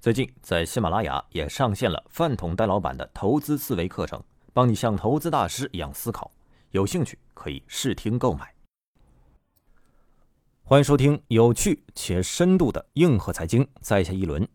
[0.00, 6.32] 最近在喜马拉雅也上线了饭桶戴老板的投资思维课程，帮你像投资大师一样思考。
[6.70, 8.54] 有兴趣可以试听购买。
[10.62, 14.48] 欢迎收听有趣且深度的硬核财经，在下一轮。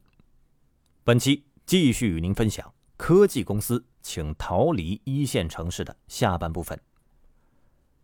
[1.03, 6.79] 本期继续与您分享科技公司请逃离一线城市的下半部分。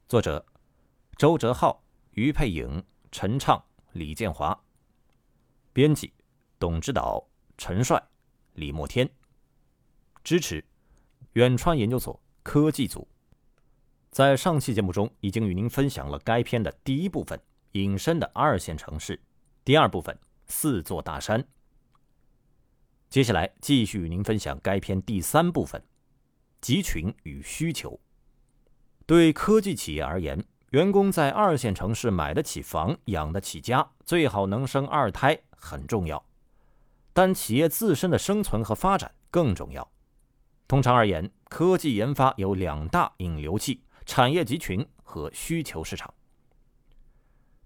[0.07, 0.45] 作者：
[1.17, 4.55] 周哲浩、于佩颖、陈畅、李建华。
[5.73, 6.13] 编辑：
[6.59, 7.25] 董指导。
[7.63, 8.03] 陈帅、
[8.53, 9.07] 李莫天
[10.23, 10.65] 支持
[11.33, 13.07] 远川研究所科技组。
[14.09, 17.39] 在上期节目中，已经与您分享了该片的第一部分——
[17.73, 19.15] 隐身的二线城市；
[19.63, 21.47] 第二部分——四座大山。
[23.11, 25.83] 接下来继续与您分享该片第三部分：
[26.61, 27.99] 集群与需求。
[29.05, 36.25] 对科技企业而言，员工在二线城市买得起房、养得起家，最好能生二胎，很重要。
[37.13, 39.87] 但企业自身的生存和发展更重要。
[40.67, 46.13] 通常而言，科技研发有两大引流器：产业集群和需求市场。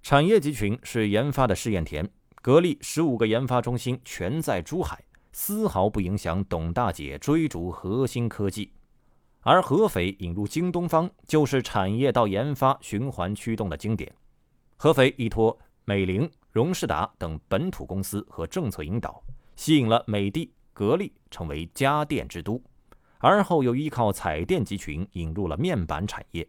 [0.02, 2.08] 产业集群是研发的试验田，
[2.42, 8.72] 格力十五个研发中心全在珠海，丝毫不影响董大姐追逐核心科技。
[9.42, 14.12] 而合肥引入京东方，就是产业到研发循环驱动的经典。
[14.78, 19.24] 合肥依托美菱、荣事达等本土公司和政策引导。
[19.56, 22.62] 吸引了美的、格力成为家电之都，
[23.20, 26.48] 而后又依靠彩电集群引入了面板产业。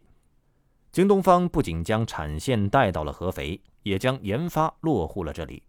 [0.91, 5.61] 京东方不仅将产线带到了合肥，也将研发落户了这里。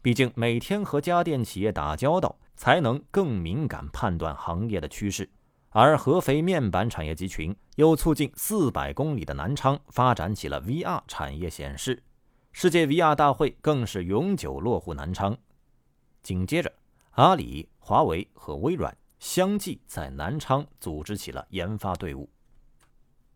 [0.00, 5.28] 毕竟每天和家电企业打交道，才能更敏感判断行业的趋势。
[5.70, 12.02] 而合肥面板产业集群又促进四百公里的南昌发展起了 VR 产业显示，
[12.52, 15.36] 世界 VR 大会更是永久落户南昌。
[16.22, 16.72] 紧接着，
[17.12, 22.28] 阿里、华为和微软相继在南昌组织起了研发队伍。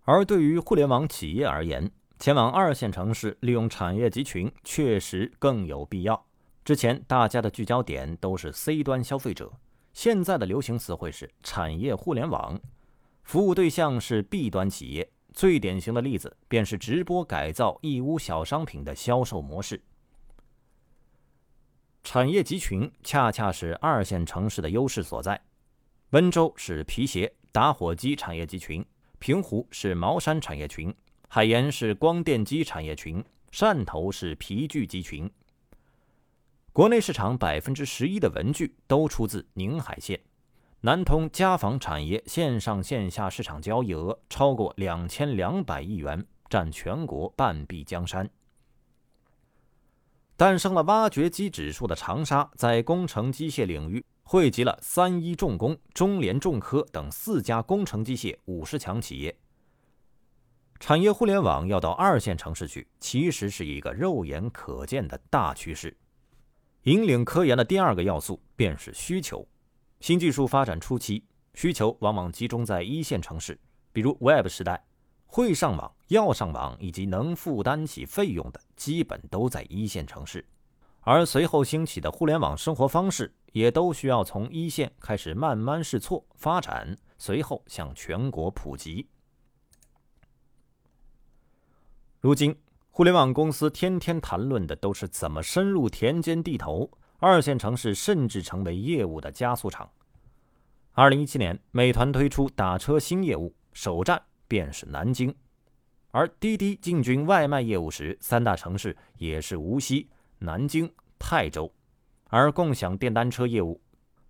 [0.04, 6.24] 而对于互联网企业而言，前往二线城市利用产业集群确实更有必要。
[6.64, 9.53] 之前大家的聚焦点都是 C 端消费者，
[9.92, 12.58] 现在的流行词汇是产业互联网，
[13.22, 15.10] 服务对象是 B 端企业。
[15.32, 19.82] 最典型的例子便是直播改造义乌小商品的销售模式。
[22.06, 25.43] 产业集群恰恰是二线城市的优势所在。
[26.11, 28.87] 温州是皮鞋、打火机产业集群，
[29.19, 30.95] 平湖是毛衫产业群，
[31.27, 35.28] 海盐是光电机产业群，汕头是皮具集群。
[36.72, 40.21] 国内市场百分之十一的文具都出自宁海县。
[40.83, 48.31] 南通家纺产业线上线下市场交易额超过两千两百亿元，占全国半壁江山。
[50.36, 59.34] 诞生了挖掘机指数的长沙，在工程机械领域汇集了三一重工、中联重科等四家工程机械五十强企业。
[60.78, 65.97] 产业互联网要到二线城市去，其实是一个肉眼可见的大趋势。
[66.82, 69.48] 引领科研的第二个要素便是需求。
[70.00, 71.24] 新技术发展初期，
[71.54, 73.58] 需求往往集中在一线城市，
[73.91, 74.84] 比如 Web 时代。
[75.26, 80.41] 会上网、要上网以及能负担起费用的，基本都在一线城市；
[81.00, 89.09] 而随后兴起的互联网生活方式，也都需要从一线开始慢慢试错、发展，随后向全国普及。
[92.21, 92.56] 如今，
[92.91, 99.91] 互联网公司天天谈论的都是怎么深入田间地头，二线城市甚至成为业务的加速场。
[100.92, 104.22] 二零一七年，美团推出打车新业务，首站。
[104.48, 105.34] 便是南京，
[106.10, 110.09] 而滴滴进军外卖业务时，三大城市也是无锡、
[110.39, 111.72] 南京、泰州，
[112.28, 113.81] 而共享电单车业务，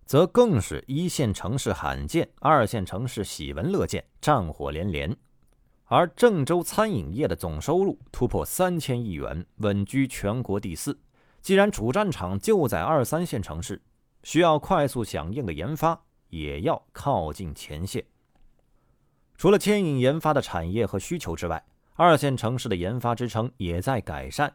[0.05, 5.15] 则更是一线城市罕见，二线城市喜闻乐见，战火连连。
[5.85, 10.99] 而郑州餐饮业的总收入突破三千亿元，稳居全国第四。
[11.41, 13.81] 既然主战场就在二三线城市，
[14.23, 15.97] 需要快速响应的研发
[16.27, 18.03] 也要靠近前线。
[19.37, 21.63] 除了牵引研发的产业和需求之外，
[21.93, 24.51] 二线城市的研发支撑也在改善。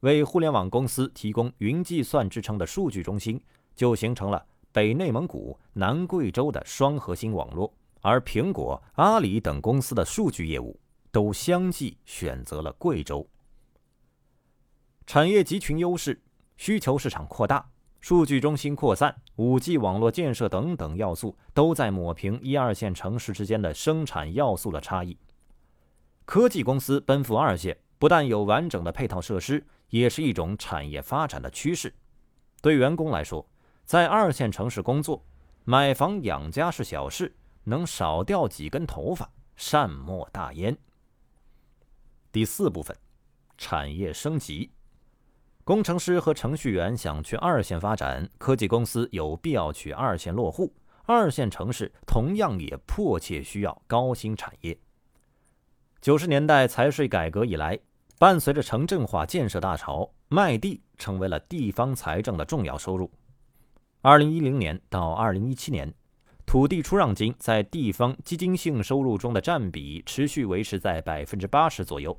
[0.00, 3.42] 为互联网公司提供云计算支撑的数据中心，
[3.74, 7.72] 就形成了北内蒙古、南贵州的双核心网络。
[8.02, 10.78] 而苹果、阿里等公司的数据业务
[11.10, 13.26] 都相继选择了贵州。
[15.06, 16.20] 产业集群优势、
[16.58, 17.66] 需求市场扩大、
[18.00, 25.18] 数据中心扩散、五 G 网络建设等等要素，都在抹平一二线城市之间的生产要素的差异。
[26.24, 29.66] 科技公司奔赴二线，不但有完整的配套设施。
[29.90, 31.94] 也是一种产业发展的趋势。
[32.60, 33.48] 对员工来说，
[33.86, 35.24] 在二线城市工作，
[35.64, 37.34] 买房养家是小事，
[37.64, 40.76] 能少掉几根头发，善莫大焉。
[42.30, 42.94] 第四部分，
[43.56, 44.70] 产业升级。
[45.68, 50.72] 工程师和程序员想去二线发展，科技公司有必要去二线落户。
[51.04, 54.74] 二线城市同样也迫切需要高新产业。
[56.00, 57.78] 九十年代财税改革以来。
[58.18, 63.10] 伴随着城镇化建设大潮，卖地成为了地方财政的重要收入。
[64.00, 65.92] 二零一零年到二零一七年，
[66.46, 72.18] 土地出让金在地方基金性收入中的占比持续维持在百分之八十左右。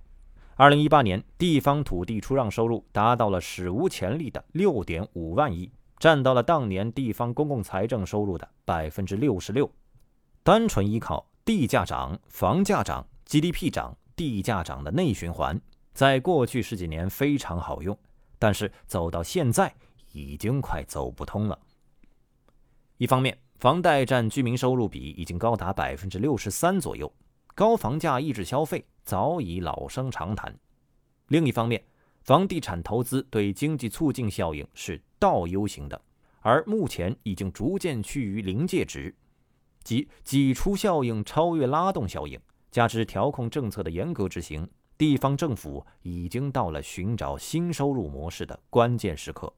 [0.60, 9.72] 二零一八年，地方土地出让收入达到了史无前例的六点五万亿，占到了当年地方公共财政收入的百分之六十六。
[10.44, 15.58] 单纯依靠地价涨、房价涨、GDP 涨、地价涨的内循环。
[15.94, 17.98] 在过去十几年非常好用，
[18.38, 19.74] 但是走到现在
[20.12, 21.58] 已经快走不通了。
[22.98, 27.10] 一方面，房贷占居民收入比已经高达百分之六十三左右，
[27.56, 30.54] 高房价抑制消费早已老生常谈；
[31.28, 31.84] 另一方面，
[32.22, 36.02] 房地产投资对经济促进效应是倒 U 型的，
[36.42, 39.16] 而目前已经逐渐趋于临界值，
[39.84, 42.40] 即挤出效应超越拉动效应，
[42.72, 44.70] 加之调控政策的严格执行。
[44.98, 49.54] 地方政府已经到了寻找新收入模式的关键时刻。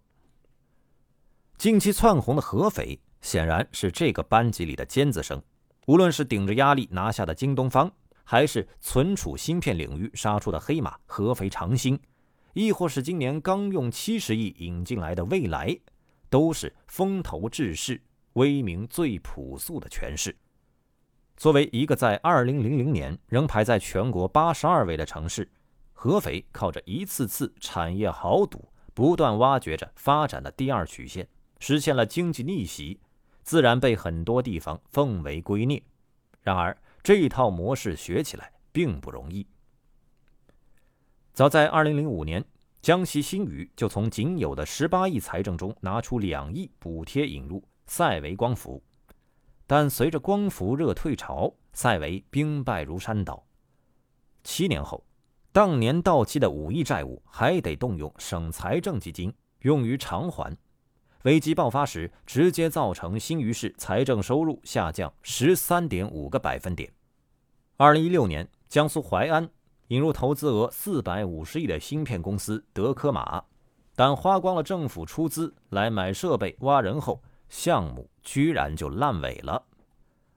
[1.57, 5.41] 近期窜红的合肥显然是这个班级里的尖子生，
[5.91, 7.91] 无论是顶着压力拿下的京东方，
[8.23, 11.99] 还是存储芯片领域杀出的黑马合肥长兴，
[12.53, 15.77] 亦或是今年刚用七十亿引进来的蔚来，
[16.29, 18.01] 都是风头志士
[18.35, 20.33] 威名最朴素的诠释。
[21.35, 25.51] 作为一个在2000年仍排在全国82位的城市，
[25.91, 31.27] 合肥靠着一次次产业豪赌，不断挖掘着发展的第二曲线，
[31.59, 32.97] 实现了经济逆袭，
[33.43, 35.81] 自然被很多地方奉为圭臬。
[36.41, 39.45] 然而，这一套模式学起来并不容易。
[41.33, 42.43] 早在2005年，
[42.81, 48.81] 江西新余就从仅有的18亿财政中拿出2亿补贴引入赛维光伏。
[49.67, 53.41] 但随着光伏热退潮，赛维兵败如山倒。
[54.43, 55.05] 七年后，
[55.51, 60.57] 当年到期的五亿债务还得动用省财政基金用于偿还。
[61.23, 66.91] 危机爆发时，直接造成新余市财政收入下降十三点五个百分点。
[67.77, 69.49] 二零一六年，江苏淮安
[69.89, 73.43] 引入投资额四百五十亿的芯片公司德科玛，
[73.95, 77.21] 但花光了政府出资来买设备、挖人后。
[77.49, 79.61] 项目居然就烂尾了。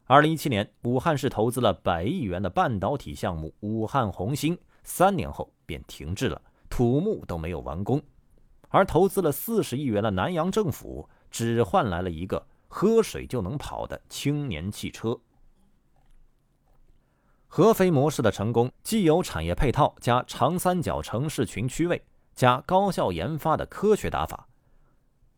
[0.06, 8.02] 二零一七年，武汉市投资了百亿元的半导体项目武汉红星，三年后便停滞了，土木都没有完工。
[8.68, 15.18] 而投资了四十亿元的南阳政府，只换来了一个喝水就能跑的青年汽车。
[17.47, 22.04] 合肥模式的成功，既有产业配套加长三角城市群区位
[22.35, 24.49] 加高效研发的科学打法。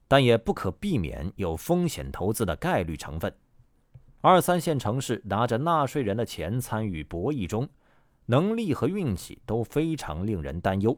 [0.08, 3.36] 但也不可避免有风险投资的概率成分。
[4.20, 7.68] 二三线城市拿着纳税人的钱参与博弈中，
[8.26, 10.96] 能力和运气都非常令人担忧。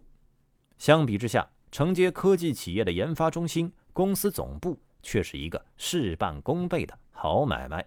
[0.77, 7.87] 相比之下，承接科技企业的研发中心公司总部却是一个事半功倍的好买卖。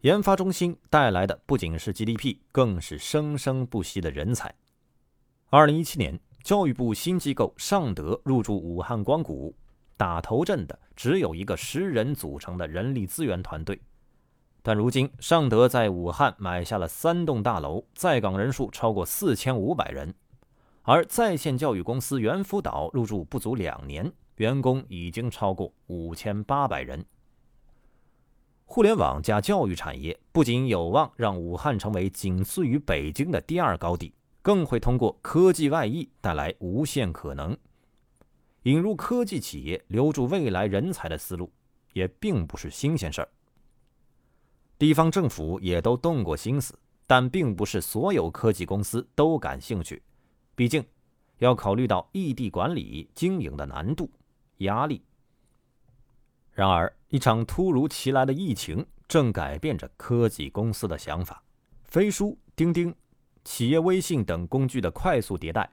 [0.00, 4.54] 研发中心带来的不仅是 GDP，更是生生不息的人才。
[5.50, 6.20] 二零一七年。
[6.44, 9.56] 教育部新机构尚德入驻武汉光谷，
[9.96, 13.80] 打头阵的只有一个十人组成的人力资源团队。
[14.60, 20.14] 但如今，尚德在武汉买下了三栋大楼，在岗人数超过四千五百人。
[20.84, 27.04] 而在线教育公司猿辅导入驻不足两年，员工已经超过五千八百人。
[28.64, 34.14] 互联网加教育产业不仅有望让武汉成为仅次于北京的第二高地。
[34.42, 37.56] 更会通过科技外溢带来无限可能。
[38.64, 41.50] 引入科技企业、留住未来人才的思路，
[41.94, 43.28] 也并不是新鲜事儿。
[44.78, 50.02] 地方政府也都动过心思，但并不是所有科技公司都感兴趣。
[50.54, 50.84] 毕竟，
[51.38, 54.10] 要考虑到异地管理经营的难度、
[54.58, 55.02] 压力。
[56.52, 61.42] 然而，一场突如其来的疫情正改变着科技公司的想法。
[61.82, 62.94] 飞书、钉钉、
[63.44, 65.68] 企业微信等工具的快速迭代，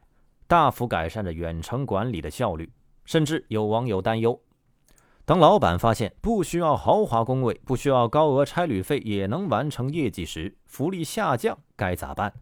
[0.47, 2.71] 大幅改善着远程管理的效率。
[3.05, 4.39] 甚至有网友担忧：
[5.25, 12.33] 当老板发现不需要豪华工位、不需要高额差旅费也能完成业绩时，福利下降该咋办？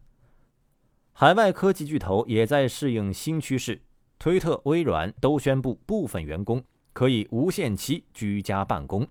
[1.22, 3.82] 海外科技巨头也在适应新趋势，
[4.18, 6.64] 推特、微软都宣布部分员工。
[6.94, 9.06] 可以无限期居家办公，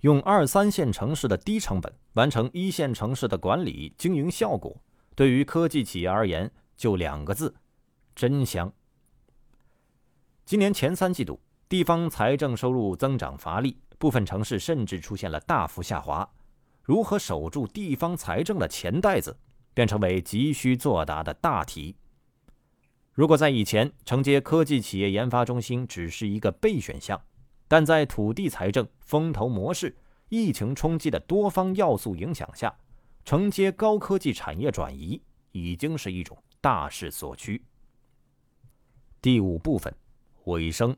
[0.00, 4.76] 用二三线城市的低成本完成一线城市的管理经营效果。
[5.14, 7.54] 对于科技企业而言，就两个字：
[8.14, 8.70] 真香。
[10.44, 16.28] 今年前三季度，地方财政收入增长乏力，部分城市甚至出现了大幅下滑。
[16.82, 19.34] 如何守住地方财政的钱袋子，
[19.74, 21.96] 便成为急需作答的大题。
[23.12, 27.20] 如果在以前承接科技企业研发中心只是一个备选项，
[27.68, 29.94] 但在土地财政、风投模式、
[30.28, 32.74] 疫情冲击的多方要素影响下，
[33.24, 35.20] 承接高科技产业转移
[35.52, 37.62] 已经是一种大势所趋。
[39.20, 39.94] 第五部分
[40.44, 40.96] 尾声。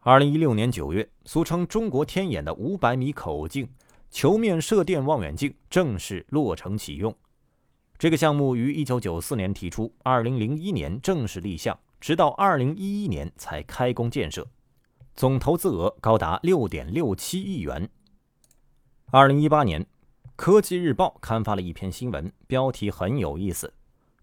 [0.00, 3.66] 二零一六年九月，俗称“中国天眼”的五百米口径
[4.10, 7.16] 球面射电望远镜正式落成启用。
[8.04, 14.46] 这个项目于1994年提出，2001年正式立项，直到2011年才开工建设，
[15.16, 17.88] 总投资额高达6.67亿元。
[19.10, 19.82] 2018年，
[20.36, 23.72] 《科技日报》刊发了一篇新闻，标题很有意思：“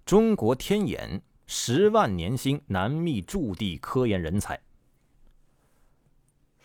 [0.05, 4.61] 中国天眼十万年薪难觅驻地科研人才。”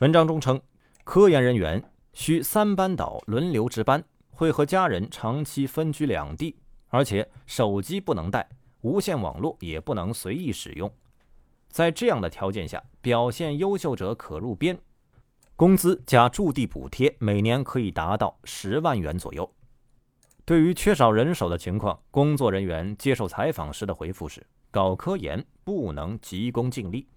[0.01, 0.61] 文章中称，
[1.03, 1.83] 科研人员
[2.13, 6.55] 需三班倒轮流值班，会和家人长期分居两地。
[6.89, 8.49] 而且手机不能带，
[8.83, 10.91] 无线网络也不能随意使用。
[11.69, 14.79] 在这样的条件下，表现优秀者可入编，
[15.57, 19.53] 工资加驻地补贴，每年可以达到十万元左右。
[20.45, 27.09] 对于缺少人手的情况，工作人员接受采访时的回复是：搞科研不能急功近利。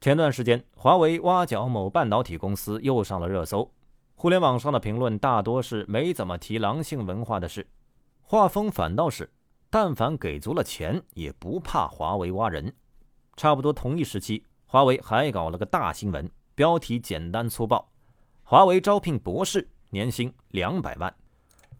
[0.00, 3.70] 前段时间，华为挖角某半导体公司又上了热搜，
[4.14, 7.66] 互联网上的评论大多是没怎么提狼性文化的事。
[8.30, 9.28] 画风反倒是，
[9.70, 12.72] 但凡给足了钱，也不怕华为挖人。
[13.36, 17.90] 差不多同一时期，华为还搞了个大新闻，标题简单粗暴：
[18.44, 21.12] 华为招聘博士，年薪两百万。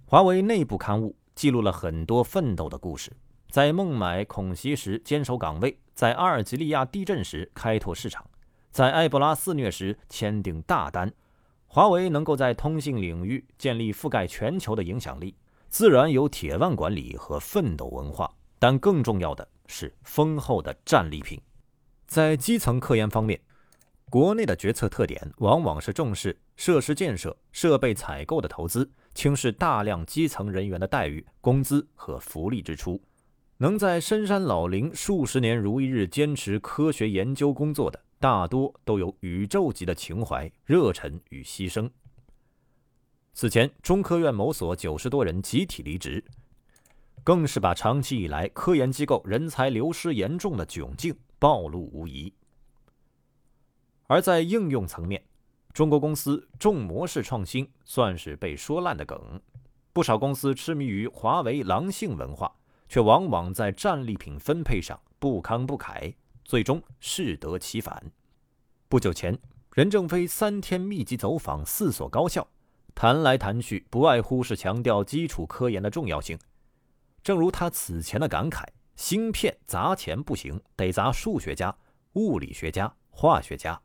[0.04, 3.12] 华为内部刊物记录了很多奋斗的故事，
[3.48, 8.28] 在孟买恐袭时坚守岗位，在阿尔及利亚地震时开拓市场，
[8.72, 11.12] 在埃博拉肆虐时签订大单。
[11.68, 15.32] 华为能够在通信领域建立覆盖全球的影响力。
[15.70, 21.40] 自然有铁腕管理和奋斗文化，但更重要的是丰厚的战利品。
[22.08, 23.40] 在基层科研方面，
[24.10, 33.00] 国内的决策特点往往是重视设施建设、设备采购的投资，轻视大量基层人员的待遇、工资和福利支出。
[33.58, 41.88] 能在深山老林数十年如一日坚持科学研究工作的，大多都有宇宙级的情怀、热忱与牺牲。
[43.40, 46.22] 此前，中科院某所九十多人集体离职，
[47.24, 52.30] 更是把长期以来科研机构人才流失严重的窘境暴露无遗。
[54.08, 55.24] 而在应用层面，
[55.72, 59.40] 中国公司重模式创新算是被说烂的梗，
[59.94, 62.54] 不少公司痴迷于华为狼性文化，
[62.90, 68.12] 却往往在战利品分配上不慷不慨，最终适得其反。
[68.86, 69.38] 不久前，
[69.72, 72.46] 任正非三天密集走访四所高校。
[72.94, 76.38] 谈来谈去，不外乎是强调基础科研的重要性。
[77.22, 78.64] 正如他此前的感慨
[78.96, 81.74] ：“芯片砸钱不行，得砸数学家、
[82.14, 83.80] 物理学家、化学家。”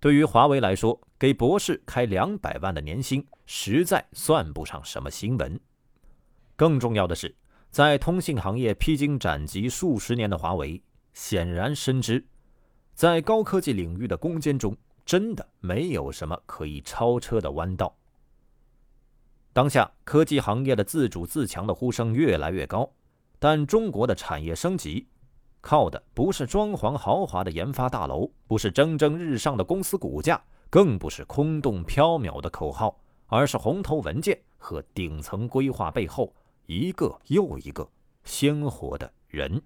[0.00, 5.60] 对于华为来说，给博士开两百万的年薪，实在算不上什么新闻。
[6.56, 7.34] 更重要的是，
[7.70, 10.82] 在通信行业披荆斩棘数十年的华为，
[11.14, 12.26] 显然深知，
[12.94, 14.76] 在高科技领域的攻坚中。
[15.04, 17.94] 真的没有什么可以超车的弯道。
[19.52, 22.90] 当下科技行业的自主自强的呼声越来越高，
[23.38, 25.06] 但中国的产业升级，
[25.60, 36.34] 靠的不是装潢豪华的研发大楼，不是蒸蒸日上的公司股价，更不是空洞缥缈的口号，而是红头文件和顶层规划背后
[36.66, 37.86] 一个又一个
[38.24, 39.60] 鲜活的人。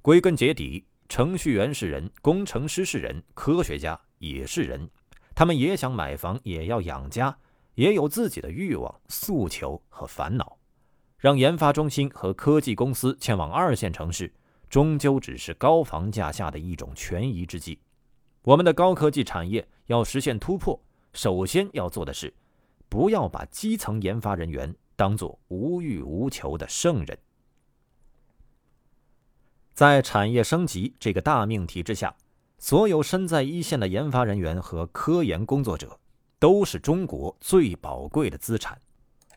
[0.00, 0.84] 归根结底。
[1.08, 4.88] 程序员是人，工程师是人，科学家也是人，
[5.34, 7.36] 他们也想买房，也要养家，
[7.74, 10.58] 也有自己的欲望、诉求和烦恼。
[11.18, 14.32] 让研发中心和科技公司迁往二线城市，
[14.68, 17.78] 终究只是高房价下的一种权宜之计。
[18.42, 20.80] 我们的高科技产业要实现突破，
[21.12, 22.32] 首先要做的是，
[22.88, 27.16] 不要把基层研发人员当作无欲无求的圣人。
[29.72, 32.14] 在产业升级这个大命题之下，
[32.58, 35.98] 所有身在一线的研发人员和科研工作者，
[36.38, 38.78] 都是中国最宝贵的资产。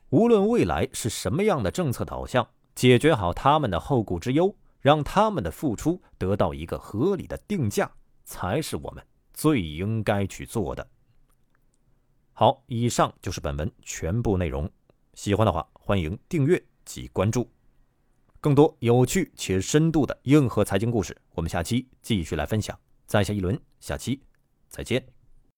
[0.09, 7.89] 无论未来是什么样的政策导向，解决好他们的后顾之忧，让他们的付出得到一个合理的定价，
[8.23, 10.85] 才是我们最应该去做的。
[12.33, 14.69] 好，以上就是本文全部内容。
[15.13, 17.54] 喜欢的话，欢迎订阅及关注。
[18.45, 22.79] 更多有趣且深度的硬核财经故事，我们下期继续来分享。
[23.07, 24.21] 在下一轮，下期
[24.69, 25.14] 再见。